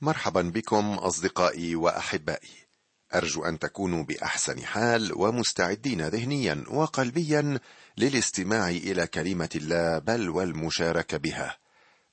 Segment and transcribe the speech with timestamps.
[0.00, 2.68] مرحبا بكم أصدقائي وأحبائي.
[3.14, 7.60] أرجو أن تكونوا بأحسن حال ومستعدين ذهنيا وقلبيا
[7.96, 11.58] للاستماع إلى كلمة الله بل والمشاركة بها.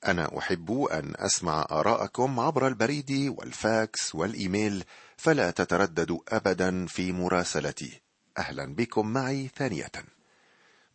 [0.08, 4.84] أنا أحب أن أسمع آراءكم عبر البريد والفاكس والإيميل
[5.18, 8.02] فلا تترددوا ابدا في مراسلتي.
[8.38, 9.92] أهلا بكم معي ثانية.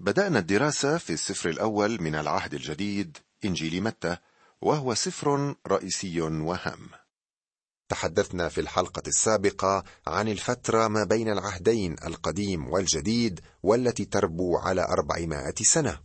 [0.00, 4.16] بدأنا الدراسة في السفر الأول من العهد الجديد إنجيل متى.
[4.62, 6.88] وهو سفر رئيسي وهام
[7.90, 15.54] تحدثنا في الحلقة السابقة عن الفترة ما بين العهدين القديم والجديد والتي تربو على أربعمائة
[15.62, 16.00] سنة.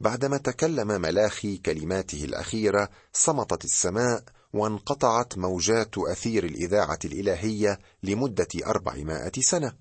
[0.00, 9.72] بعدما تكلم ملاخي كلماته الأخيرة صمتت السماء وانقطعت موجات أثير الإذاعة الإلهية لمدة أربعمائة سنة.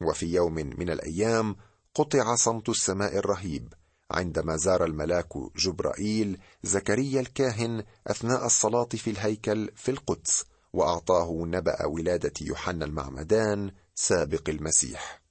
[0.00, 1.56] وفي يوم من الأيام
[1.94, 3.74] قطع صمت السماء الرهيب
[4.10, 12.32] عندما زار الملاك جبرائيل زكريا الكاهن أثناء الصلاة في الهيكل في القدس وأعطاه نبأ ولادة
[12.40, 15.22] يوحنا المعمدان سابق المسيح.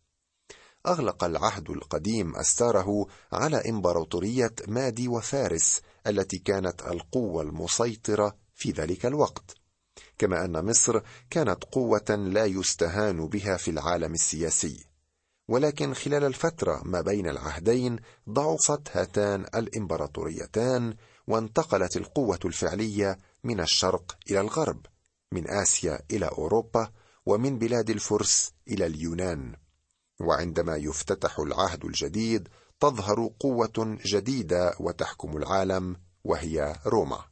[0.87, 9.55] أغلق العهد القديم أستاره على إمبراطورية مادي وفارس التي كانت القوة المسيطرة في ذلك الوقت.
[10.17, 14.85] كما أن مصر كانت قوة لا يستهان بها في العالم السياسي.
[15.47, 20.95] ولكن خلال الفترة ما بين العهدين ضعفت هاتان الإمبراطوريتان
[21.27, 24.85] وانتقلت القوة الفعلية من الشرق إلى الغرب
[25.31, 26.91] من آسيا إلى أوروبا
[27.25, 29.55] ومن بلاد الفرس إلى اليونان.
[30.19, 32.47] وعندما يفتتح العهد الجديد
[32.79, 37.23] تظهر قوة جديدة وتحكم العالم وهي روما.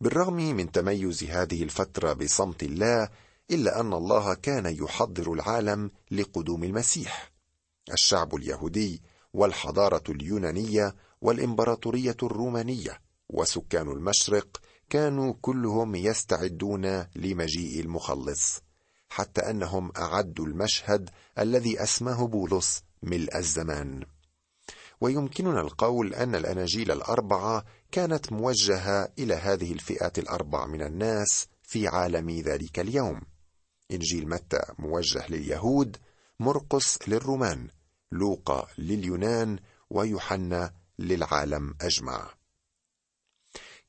[0.00, 3.08] بالرغم من تميز هذه الفترة بصمت الله
[3.50, 7.32] إلا أن الله كان يحضر العالم لقدوم المسيح.
[7.92, 18.60] الشعب اليهودي والحضارة اليونانية والإمبراطورية الرومانية وسكان المشرق كانوا كلهم يستعدون لمجيء المخلص
[19.08, 24.04] حتى أنهم أعدوا المشهد الذي أسماه بولس ملء الزمان.
[25.00, 32.30] ويمكننا القول أن الأناجيل الأربعة كانت موجهة إلى هذه الفئات الأربع من الناس في عالم
[32.30, 33.33] ذلك اليوم.
[33.94, 35.96] إنجيل متى موجه لليهود
[36.40, 37.68] مرقس للرومان
[38.12, 39.58] لوقا لليونان
[39.90, 42.34] ويوحنا للعالم أجمع.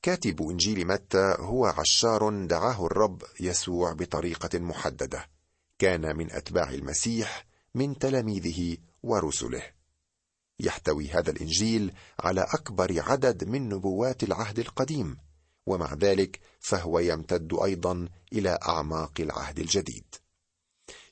[0.02, 5.30] كاتب إنجيل متى هو عشار دعاه الرب يسوع بطريقة محددة.
[5.80, 7.46] كان من أتباع المسيح
[7.76, 9.64] من تلاميذه ورسله.
[10.60, 15.18] يحتوي هذا الإنجيل على أكبر عدد من نبوات العهد القديم
[15.66, 20.16] ومع ذلك فهو يمتد أيضا إلى أعماق العهد الجديد.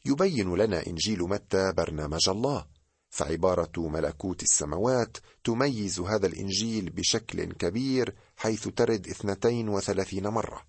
[0.06, 2.66] يبين لنا إنجيل متى برنامج الله.
[3.09, 10.66] فعبارة ملكوت السماوات تميز هذا الإنجيل بشكل كبير حيث ترد اثنتين وثلاثين مرة.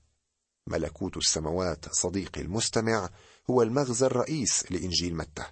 [0.67, 3.11] ملكوت السماوات صديقي المستمع
[3.51, 5.45] هو المغزى الرئيس لإنجيل متى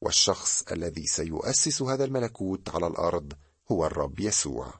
[0.00, 3.32] والشخص الذي سيؤسس هذا الملكوت على الأرض
[3.72, 4.74] هو الرب يسوع.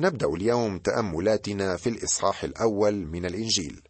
[0.00, 3.82] نبدأ اليوم تأملاتنا في الإصحاح الأول من الإنجيل.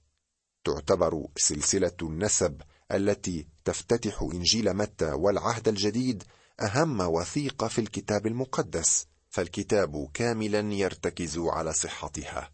[0.65, 6.23] تعتبر سلسلة النسب التي تفتتح إنجيل متى والعهد الجديد
[6.61, 12.51] أهم وثيقة في الكتاب المقدس فالكتاب كاملا يرتكز على صحتها.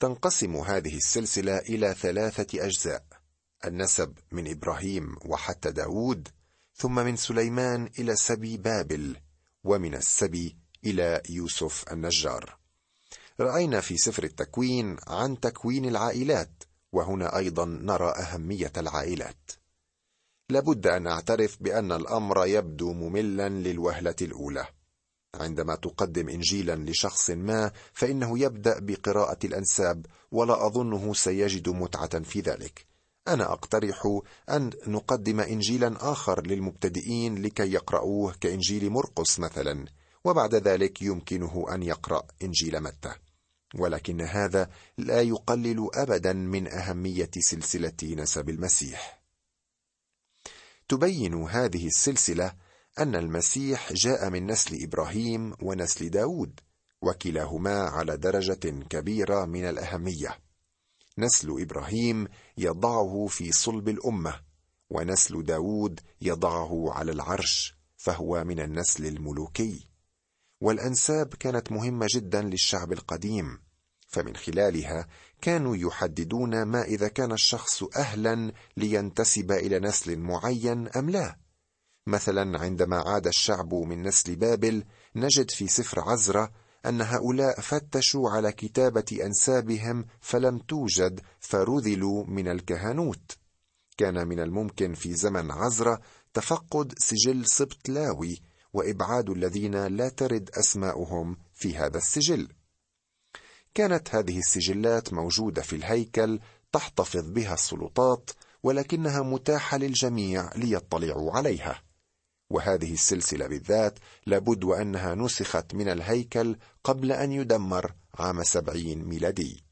[0.00, 3.04] تنقسم هذه السلسلة إلى ثلاثة أجزاء
[3.64, 6.28] النسب من إبراهيم وحتى داود
[6.74, 9.16] ثم من سليمان إلى سبي بابل
[9.64, 12.61] ومن السبي إلى يوسف النجار.
[13.40, 16.62] رأينا في سفر التكوين عن تكوين العائلات
[16.92, 19.50] وهنا أيضا نرى أهمية العائلات.
[20.50, 24.66] لابد أن اعترف بأن الأمر يبدو مملا للوهلة الأولى.
[25.34, 32.86] عندما تقدم انجيلا لشخص ما فإنه يبدأ بقراءة الأنساب ولا أظنه سيجد متعة في ذلك.
[33.28, 34.20] أنا أقترح
[34.50, 39.86] أن نقدم انجيلا آخر للمبتدئين لكي يقرأوه كإنجيل مرقس مثلا.
[40.24, 43.14] وبعد ذلك يمكنه أن يقرأ إنجيل متى.
[43.74, 49.22] ولكن هذا لا يقلل ابدا من أهمية سلسلة نسب المسيح.
[50.88, 52.52] تبين هذه السلسلة
[52.98, 56.60] أن المسيح جاء من نسل إبراهيم ونسل داود
[57.02, 60.38] وكلاهما على درجة كبيرة من الأهمية.
[61.18, 64.40] نسل إبراهيم يضعه في صلب الأمة
[64.90, 69.91] ونسل داود يضعه على العرش فهو من النسل الملوكي.
[70.62, 73.58] والأنساب كانت مهمة جدا للشعب القديم
[74.08, 75.06] فمن خلالها
[75.40, 81.38] كانوا يحددون ما إذا كان الشخص أهلا لينتسب إلى نسل معين أم لا.
[82.06, 84.84] مثلا عندما عاد الشعب من نسل بابل
[85.16, 86.52] نجد في سفر عزرة
[86.86, 93.36] أن هؤلاء فتشوا على كتابة أنسابهم فلم توجد فرذلوا من الكهنوت.
[93.96, 96.00] كان من الممكن في زمن عزرة
[96.34, 102.48] تفقد سجل سبط لاوي وإبعاد الذين لا ترد أسماؤهم في هذا السجل.
[103.74, 106.40] كانت هذه السجلات موجودة في الهيكل
[106.72, 108.30] تحتفظ بها السلطات
[108.62, 111.82] ولكنها متاحة للجميع ليطلعوا عليها.
[112.50, 119.64] وهذه السلسلة بالذات لابد وانها نسخت من الهيكل قبل أن يدمر عام سبعين ميلادي.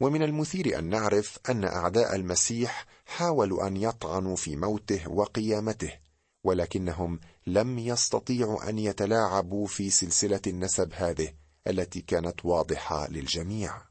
[0.00, 5.92] ومن المثير أن نعرف أن أعداء المسيح حاولوا أن يطعنوا في موته وقيامته
[6.44, 7.20] ولكنهم
[7.52, 11.32] لم يستطيعوا أن يتلاعبوا في سلسلة النسب هذه
[11.66, 13.82] التي كانت واضحة للجميع.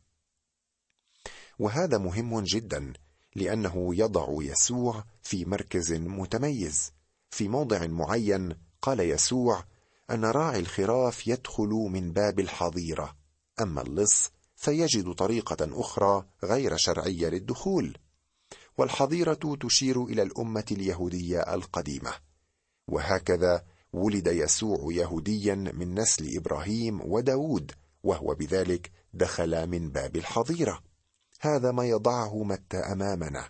[1.60, 2.94] وهذا مهم جدا
[3.36, 6.92] لأنه يضع يسوع في مركز متميز.
[7.32, 9.64] في موضع معين قال يسوع
[10.12, 13.16] أن راعي الخراف يدخل من باب الحظيرة
[13.62, 17.98] أما اللص فيجد طريقة أخرى غير شرعية للدخول
[18.78, 22.27] والحظيرة تشير إلى الأمة اليهودية القديمة.
[22.88, 27.72] وهكذا ولد يسوع يهوديا من نسل إبراهيم وداود
[28.04, 30.84] وهو بذلك دخل من باب الحظيرة.
[31.40, 33.50] هذا ما يضعه متى أمامنا.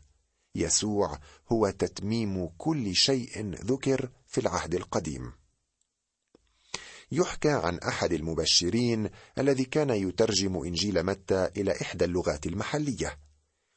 [0.55, 1.19] يسوع
[1.51, 5.31] هو تتميم كل شيء ذكر في العهد القديم.
[7.11, 13.19] يحكى عن أحد المبشرين الذي كان يترجم إنجيل متى إلى إحدى اللغات المحلية.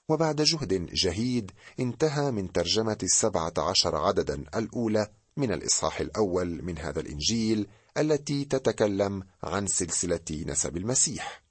[0.09, 5.07] وبعد جهد جهيد انتهى من ترجمة السبعة عشر عددا الأولى
[5.37, 7.67] من الإصحاح الأول من هذا الإنجيل
[7.97, 11.43] التي تتكلم عن سلسلة نسب المسيح.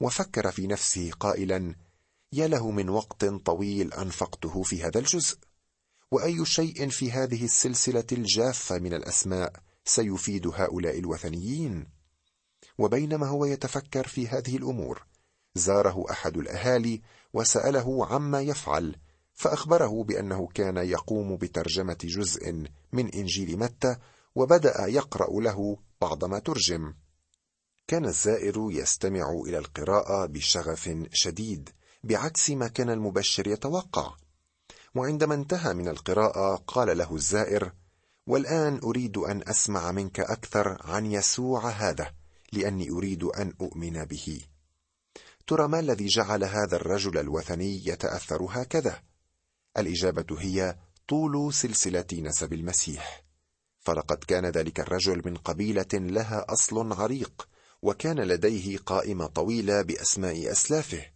[0.00, 1.74] وفكر في نفسه قائلا
[2.32, 5.38] يا له من وقت طويل أنفقته في هذا الجزء
[6.10, 9.52] وأي شيء في هذه السلسلة الجافة من الأسماء
[9.84, 11.86] سيفيد هؤلاء الوثنيين؟
[12.78, 15.06] وبينما هو يتفكر في هذه الأمور
[15.54, 17.02] زاره أحد الأهالي
[17.32, 18.96] وسأله عما يفعل
[19.34, 23.96] فأخبره بأنه كان يقوم بترجمة جزء من إنجيل متى
[24.34, 26.94] وبدأ يقرأ له بعض ما ترجم.
[27.86, 31.70] كان الزائر يستمع إلى القراءة بشغف شديد
[32.04, 34.14] بعكس ما كان المبشر يتوقع.
[34.94, 37.72] وعندما انتهى من القراءة قال له الزائر
[38.26, 42.12] والآن أريد أن أسمع منك أكثر عن يسوع هذا
[42.52, 44.40] لأني أريد أن أؤمن به.
[45.46, 49.02] ترى ما الذي جعل هذا الرجل الوثني يتأثر هكذا؟
[49.78, 50.76] الإجابة هي
[51.08, 53.24] طول سلسلة نسب المسيح.
[53.80, 57.48] فلقد كان ذلك الرجل من قبيلة لها أصل عريق
[57.82, 61.06] وكان لديه قائمة طويلة بأسماء أسلافه.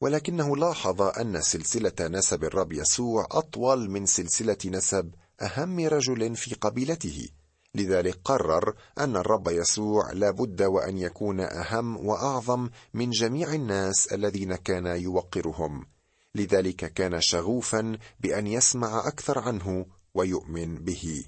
[0.00, 7.28] ولكنه لاحظ أن سلسلة نسب الرب يسوع أطول من سلسلة نسب أهم رجل في قبيلته.
[7.74, 14.56] لذلك قرر أن الرب يسوع لا بد وأن يكون أهم وأعظم من جميع الناس الذين
[14.56, 15.86] كان يوقرهم.
[16.34, 21.24] لذلك كان شغوفا بأن يسمع أكثر عنه ويؤمن به.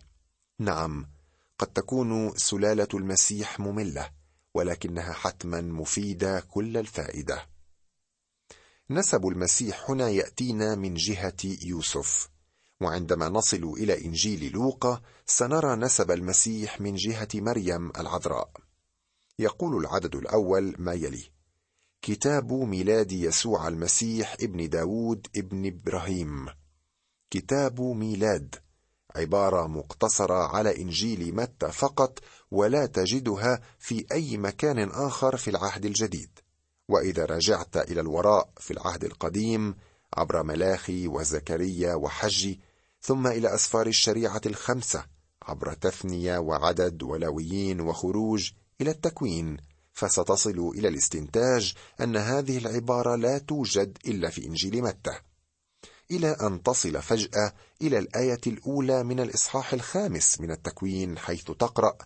[0.58, 1.06] نعم
[1.58, 4.11] قد تكون سلالة المسيح مملة
[4.55, 7.47] ولكنها حتما مفيدة كل الفائدة.
[8.91, 12.31] نسب المسيح هنا يأتينا من جهة يوسف
[12.81, 18.50] وعندما نصل إلى إنجيل لوقا سنرى نسب المسيح من جهة مريم العذراء.
[19.38, 21.40] يقول العدد الأول ما يلي
[22.02, 26.47] كتاب ميلاد يسوع المسيح ابن داود ابن إبراهيم.
[27.30, 28.54] كتاب ميلاد
[29.16, 32.19] عبارة مقتصرة على إنجيل متى فقط
[32.50, 36.38] ولا تجدها في أي مكان آخر في العهد الجديد.
[36.88, 39.75] وإذا رجعت إلى الوراء في العهد القديم
[40.14, 42.61] عبر ملاخي وزكريا وحجي
[43.00, 45.04] ثم إلى أسفار الشريعة الخمسة
[45.42, 49.70] عبر تثنية وعدد ولويين وخروج إلى التكوين.
[49.92, 55.20] فستصل إلى الاستنتاج أن هذه العبارة لا توجد إلا في إنجيل متى
[56.11, 61.99] إلى أن تصل فجأة إلى الآية الأولى من الإصحاح الخامس من التكوين حيث تقرأ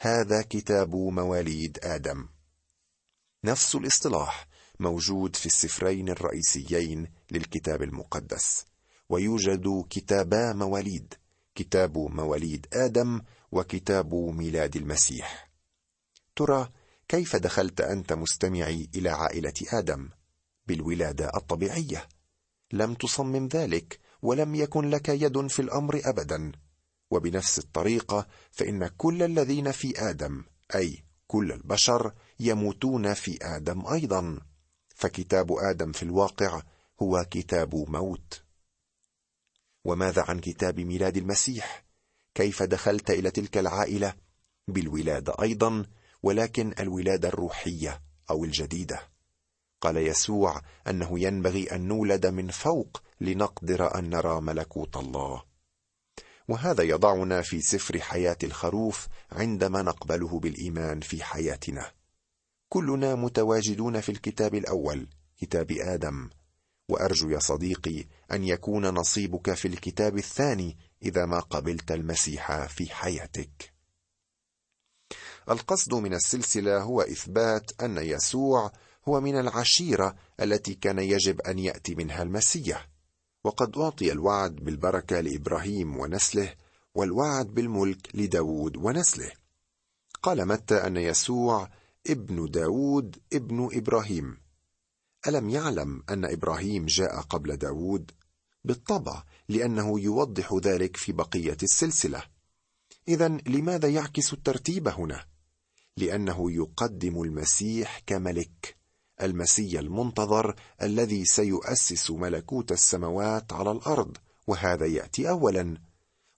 [0.00, 2.28] هذا كتاب مواليد آدم.
[3.44, 4.48] نفس الاصطلاح
[4.80, 8.64] موجود في السفرين الرئيسيين للكتاب المقدس
[9.08, 11.14] ويوجد كتابا مواليد
[11.54, 15.50] كتاب مواليد آدم وكتاب ميلاد المسيح.
[16.36, 16.70] ترى
[17.10, 20.08] كيف دخلت أنت مستمعي إلى عائلة آدم؟
[20.66, 22.08] بالولادة الطبيعية.
[22.72, 26.52] لم تصمم ذلك ولم يكن لك يد في الأمر ابدا.
[27.10, 34.40] وبنفس الطريقة فإن كل الذين في آدم أي كل البشر يموتون في آدم أيضا.
[34.94, 36.62] فكتاب آدم في الواقع
[37.02, 38.42] هو كتاب موت.
[39.84, 41.84] وماذا عن كتاب ميلاد المسيح؟
[42.34, 44.14] كيف دخلت إلى تلك العائلة؟
[44.68, 45.86] بالولادة أيضا.
[46.22, 49.00] ولكن الولادة الروحية أو الجديدة.
[49.80, 55.42] قال يسوع أنه ينبغي أن نولد من فوق لنقدر أن نرى ملكوت الله.
[56.48, 61.92] وهذا يضعنا في سفر حياة الخروف عندما نقبله بالإيمان في حياتنا.
[62.68, 65.06] كلنا متواجدون في الكتاب الأول
[65.38, 66.30] كتاب آدم.
[66.88, 73.69] وأرجو يا صديقي أن يكون نصيبك في الكتاب الثاني إذا ما قبلت المسيح في حياتك.
[75.50, 78.72] القصد من السلسلة هو إثبات أن يسوع
[79.08, 82.88] هو من العشيرة التي كان يجب أن يأتي منها المسيح.
[83.44, 86.54] وقد أعطي الوعد بالبركة لإبراهيم ونسله
[86.94, 89.32] والوعد بالملك لداود ونسله.
[90.22, 91.70] قال متى أن يسوع
[92.06, 94.36] ابن داود ابن إبراهيم؟
[95.26, 98.10] ألم يعلم أن إبراهيم جاء قبل داود؟
[98.64, 102.22] بالطبع لأنه يوضح ذلك في بقية السلسلة.
[103.08, 105.29] اذا لماذا يعكس الترتيب هنا؟
[105.96, 108.76] لأنه يقدم المسيح كملك
[109.22, 114.16] المسيا المنتظر الذي سيؤسس ملكوت السماوات على الأرض
[114.46, 115.76] وهذا يأتي اولا.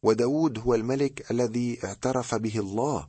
[0.02, 3.08] وداود هو الملك الذي اعترف به الله.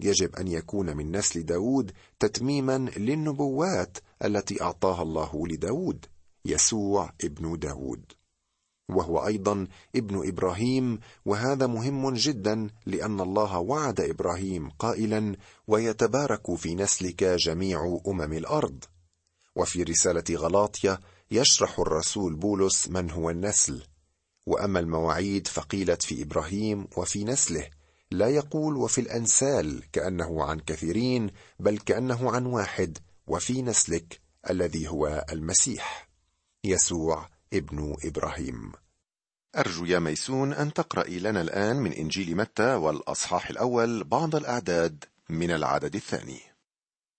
[0.00, 6.06] يجب أن يكون من نسل داود تتميما للنبوات التي أعطاها الله لداود
[6.44, 8.12] يسوع ابن داود.
[8.88, 9.66] وهو أيضا
[9.96, 18.32] ابن إبراهيم وهذا مهم جدا لأن الله وعد إبراهيم قائلا ويتبارك في نسلك جميع أمم
[18.32, 18.84] الأرض.
[19.56, 20.98] وفي رسالة غلاطيا
[21.30, 23.82] يشرح الرسول بولس من هو النسل.
[24.46, 27.68] وأما المواعيد فقيلت في إبراهيم وفي نسله
[28.10, 31.30] لا يقول وفي الأنسال كأنه عن كثيرين
[31.60, 36.08] بل كأنه عن واحد وفي نسلك الذي هو المسيح.
[36.64, 38.72] يسوع ابن إبراهيم.
[39.56, 45.50] أرجو يا ميسون أن تقرأي لنا الآن من إنجيل متى والأصحاح الأول بعض الأعداد من
[45.50, 46.40] العدد الثاني.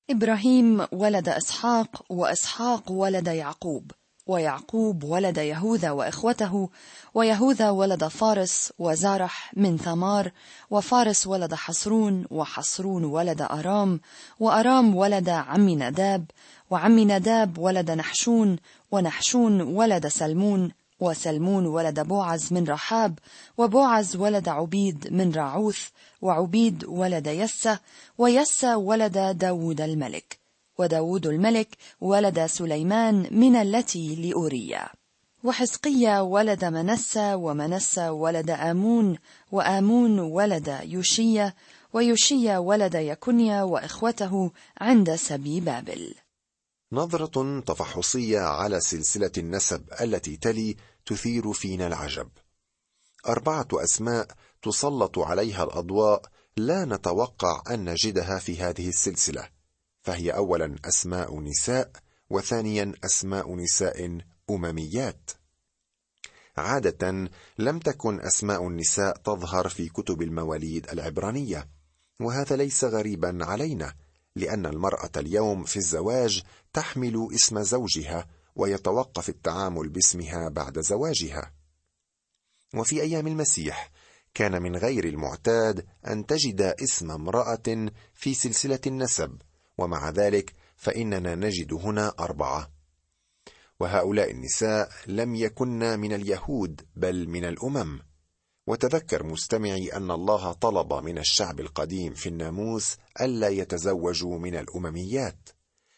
[0.09, 3.91] إبراهيم ولد إسحاق وإسحاق ولد يعقوب.
[4.29, 6.69] ويعقوب ولد يهوذا وإخوته
[7.13, 10.31] ويهوذا ولد فارس وزارح من ثمار
[10.69, 13.99] وفارس ولد حصرون وحصرون ولد أرام
[14.39, 16.25] وأرام ولد عم نداب
[16.69, 18.57] وعم نداب ولد نحشون
[18.91, 23.19] ونحشون ولد سلمون وسلمون ولد بوعز من رحاب
[23.57, 25.87] وبوعز ولد عبيد من راعوث
[26.21, 27.77] وعبيد ولد يسى
[28.17, 30.38] ويسى ولد داود الملك.
[30.79, 34.89] وداود الملك ولد سليمان من التي لأوريا.
[35.43, 39.17] وحزقيا ولد منسى ومنسى ولد آمون
[39.51, 41.53] وآمون ولد يوشيا
[41.93, 46.15] ويوشيا ولد يكنيا وإخوته عند سبي بابل.
[46.91, 52.29] نظرة تفحصية على سلسلة النسب التي تلي تثير فينا العجب.
[53.27, 54.27] أربعة أسماء
[54.61, 56.21] تسلط عليها الأضواء
[56.57, 59.49] لا نتوقع أن نجدها في هذه السلسلة،
[60.01, 61.91] فهي أولا أسماء نساء،
[62.29, 65.31] وثانيا أسماء نساء أمميات.
[66.57, 67.29] عادة
[67.59, 71.67] لم تكن أسماء النساء تظهر في كتب المواليد العبرانية،
[72.19, 73.93] وهذا ليس غريبا علينا،
[74.35, 81.53] لأن المرأة اليوم في الزواج تحمل اسم زوجها ويتوقف التعامل باسمها بعد زواجها
[82.75, 83.91] وفي أيام المسيح
[84.33, 89.41] كان من غير المعتاد أن تجد اسم امرأة في سلسلة النسب
[89.79, 92.71] ومع ذلك فإننا نجد هنا أربعة.
[93.79, 97.99] وهؤلاء النساء لم يكن من اليهود بل من الأمم.
[98.67, 105.49] وتذكر مستمعي أن الله طلب من الشعب القديم في الناموس ألا يتزوجوا من الأمميات.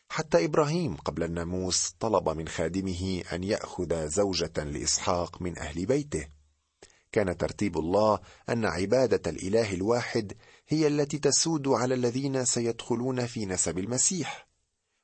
[0.10, 6.28] حتى إبراهيم قبل الناموس طلب من خادمه أن يأخذ زوجة لإسحاق من أهل بيته.
[7.12, 8.20] كان ترتيب الله
[8.50, 10.34] أن عبادة الإله الواحد
[10.72, 14.48] هي التي تسود على الذين سيدخلون في نسب المسيح.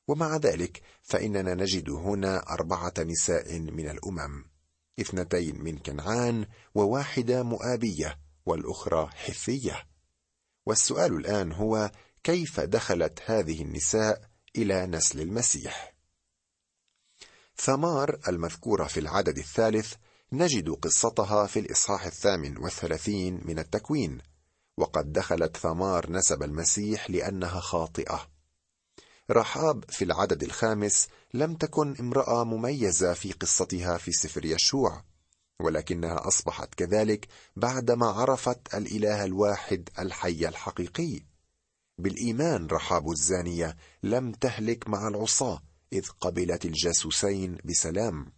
[0.07, 4.45] ومع ذلك فإننا نجد هنا أربعة نساء من الأمم
[4.99, 6.45] اثنتين من كنعان
[6.75, 9.87] وواحدة مؤابية والأخرى حثيه
[10.65, 11.91] والسؤال الآن هو
[12.23, 15.93] كيف دخلت هذه النساء إلى نسل المسيح؟
[17.57, 19.93] ثمار المذكورة في العدد الثالث
[20.31, 24.21] نجد قصتها في الإصحاح الثامن والثلاثين من التكوين.
[24.77, 28.27] وقد دخلت ثمار نسب المسيح لأنها خاطئة.
[29.31, 35.03] رحاب في العدد الخامس لم تكن امرأة مميزة في قصتها في سفر يشوع
[35.59, 41.21] ولكنها أصبحت كذلك بعدما عرفت الإله الواحد الحي الحقيقي.
[41.97, 48.33] بالإيمان رحاب الزانية لم تهلك مع العصاة إذ قبلت الجاسوسين بسلام.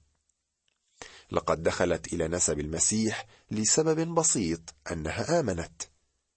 [1.31, 5.88] لقد دخلت إلى نسب المسيح لسبب بسيط أنها آمنت.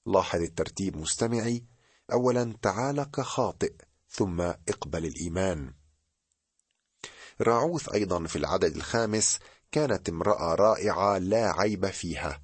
[0.07, 1.65] لاحظ الترتيب مستمعي.
[2.13, 3.75] اولا تعال كخاطئ
[4.09, 5.75] ثم اقبل الإيمان.
[7.41, 9.39] راعوث أيضا في العدد الخامس
[9.73, 12.43] كانت امرأة رائعة لا عيب فيها.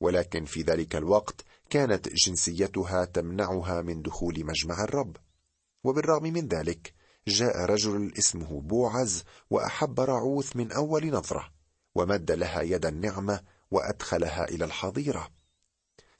[0.00, 5.16] ولكن في ذلك الوقت كانت جنسيتها تمنعها من دخول مجمع الرب.
[5.84, 6.94] وبالرغم من ذلك
[7.28, 11.52] جاء رجل اسمه بوعز وأحب راعوث من أول نظرة
[11.94, 13.40] ومد لها يد النعمة
[13.70, 15.39] وأدخلها إلى الحظيرة.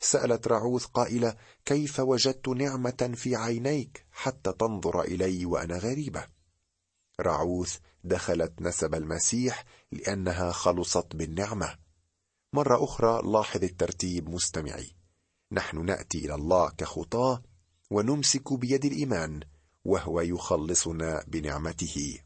[0.00, 6.26] سألت راعوث قائلة كيف وجدت نعمة في عينيك حتى تنظر إلي وأنا غريبة؟
[7.21, 11.78] راعوث دخلت نسب المسيح لأنها خلصت بالنعمة.
[12.52, 14.97] مرة أخرى لاحظ الترتيب مستمعي.
[15.52, 17.42] نحن نأتي إلى الله كخطاة
[17.90, 19.40] ونمسك بيد الإيمان
[19.85, 22.19] وهو يخلصنا بنعمته.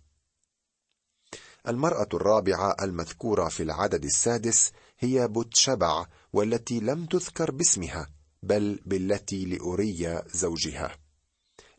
[1.68, 8.10] المرأة الرابعة المذكورة في العدد السادس هي بوتشبع والتي لم تذكر باسمها
[8.42, 10.96] بل بالتي لأوريا زوجها.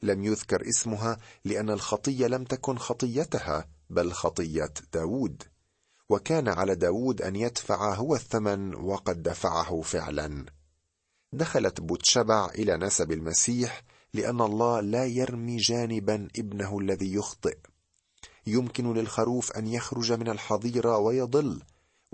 [0.04, 5.44] لم يذكر اسمها لأن الخطية لم تكن خطيتها بل خطية داود.
[6.10, 10.46] وكان على داود أن يدفع هو الثمن وقد دفعه فعلا.
[11.34, 13.84] دخلت بوتشبع إلى نسب المسيح
[14.14, 17.58] لأن الله لا يرمي جانبا ابنه الذي يخطئ.
[18.48, 21.62] يمكن للخروف أن يخرج من الحظيرة ويضل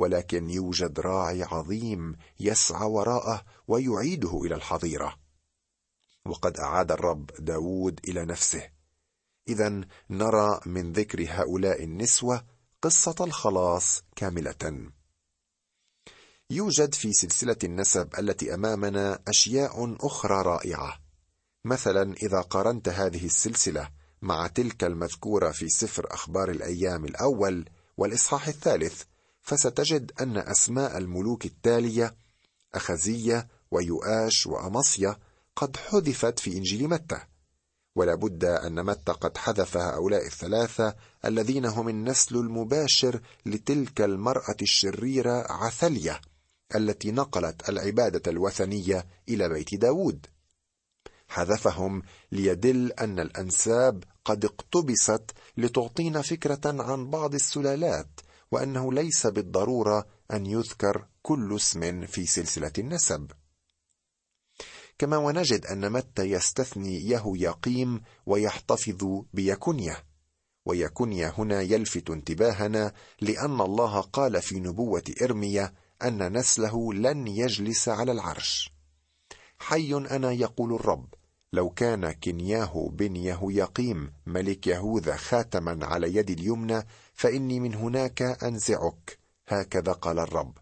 [0.01, 5.19] ولكن يوجد راعي عظيم يسعى وراءه ويعيده إلى الحظيرة.
[6.25, 8.69] وقد أعاد الرب داود إلى نفسه.
[9.47, 12.45] إذا نرى من ذكر هؤلاء النسوة
[12.81, 14.91] قصة الخلاص كاملة.
[16.49, 20.99] يوجد في سلسلة النسب التي أمامنا أشياء أخرى رائعة.
[21.65, 23.91] مثلا إذا قارنت هذه السلسلة
[24.21, 29.03] مع تلك المذكورة في سفر أخبار الأيام الأول والإصحاح الثالث
[29.41, 32.15] فستجد أن أسماء الملوك التالية
[32.75, 35.19] أخزية ويؤاش وأمصية
[35.55, 37.19] قد حذفت في إنجيل متى
[37.95, 40.95] ولا بد أن متى قد حذف هؤلاء الثلاثة
[41.25, 46.21] الذين هم النسل المباشر لتلك المرأة الشريرة عثلية
[46.75, 50.25] التي نقلت العبادة الوثنية إلى بيت داود.
[51.27, 52.01] حذفهم
[52.31, 58.07] ليدل أن الأنساب قد اقتبست لتعطينا فكرة عن بعض السلالات
[58.51, 63.31] وأنه ليس بالضرورة أن يذكر كل اسم في سلسلة النسب.
[64.97, 69.97] كما ونجد أن متى يستثني يهو يقيم ويحتفظ بيكونيا
[70.65, 78.11] ويكونيا هنا يلفت انتباهنا لأن الله قال في نبوة إرميا أن نسله لن يجلس على
[78.11, 78.73] العرش.
[79.59, 81.13] حي أنا يقول الرب.
[81.53, 86.83] لو كان كنياه بن يهويقيم ملك يهوذا خاتما على يد اليمنى
[87.13, 89.19] فإني من هناك أنزعك.
[89.47, 90.57] هكذا قال الرب.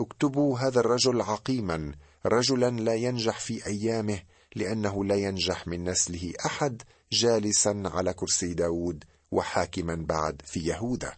[0.00, 1.94] اكتبوا هذا الرجل عقيما
[2.26, 4.22] رجلا لا ينجح في أيامه
[4.56, 6.82] لأنه لا ينجح من نسله أحد
[7.12, 11.12] جالسا على كرسي داود وحاكما بعد في يهوذا.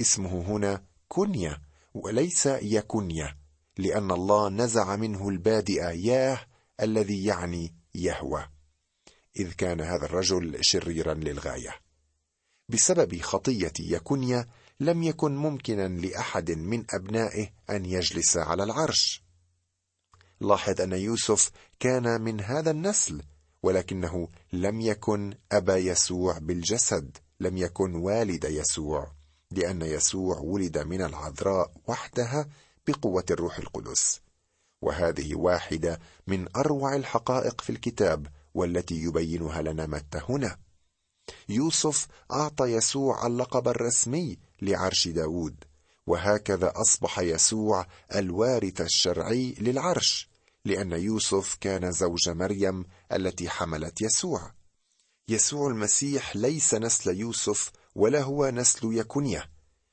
[0.00, 1.60] اسمه هنا كنيا
[1.94, 3.36] وليس يكنيا
[3.78, 6.40] لأن الله نزع منه البادئ ياه
[6.80, 8.48] الذي يعني يهوى.
[9.36, 11.74] إذ كان هذا الرجل شريرا للغاية.
[12.68, 14.48] بسبب خطية يكنيا
[14.80, 19.22] لم يكن ممكنا لأحد من أبنائه أن يجلس على العرش.
[20.40, 21.50] لاحظ أن يوسف
[21.80, 23.22] كان من هذا النسل
[23.62, 29.12] ولكنه لم يكن ابا يسوع بالجسد لم يكن والد يسوع
[29.50, 32.48] لأن يسوع ولد من العذراء وحدها
[32.86, 34.20] بقوة الروح القدس.
[34.82, 40.58] وهذه واحدة من أروع الحقائق في الكتاب والتي يبينها لنا متى هنا.
[41.48, 45.64] يوسف أعطى يسوع اللقب الرسمي لعرش داود
[46.06, 50.28] وهكذا أصبح يسوع الوارث الشرعي للعرش
[50.64, 54.52] لأن يوسف كان زوج مريم التي حملت يسوع.
[55.28, 59.51] يسوع المسيح ليس نسل يوسف ولا هو نسل يكونيا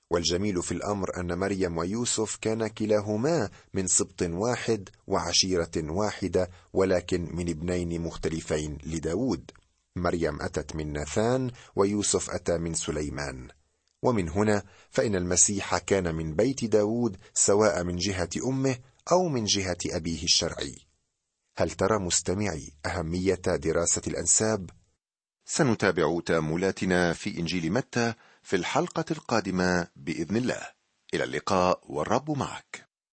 [0.09, 7.49] والجميل في الأمر أن مريم ويوسف كان كلاهما من سبط واحد وعشيرة واحدة ولكن من
[7.49, 9.51] ابنين مختلفين لداود.
[9.95, 13.47] مريم أتت من ناثان ويوسف أتى من سليمان.
[14.03, 18.77] ومن هنا فإن المسيح كان من بيت داود سواء من جهة أمه
[19.11, 20.75] أو من جهة أبيه الشرعي.
[21.57, 24.69] هل ترى مستمعي أهمية دراسة الأنساب؟
[25.45, 30.67] سنتابع تاملاتنا في إنجيل متى في الحلقة القادمة بإذن الله.
[31.13, 32.88] إلى اللقاء والرب معك.